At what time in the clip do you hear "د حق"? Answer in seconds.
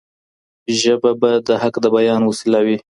1.47-1.75